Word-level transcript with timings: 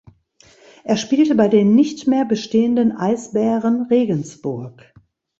Er 0.83 0.97
spielte 0.97 1.35
bei 1.35 1.47
den 1.47 1.75
nicht 1.75 2.07
mehr 2.07 2.25
bestehenden 2.25 2.91
Eisbären 2.91 3.83
Regensburg. 3.83 4.91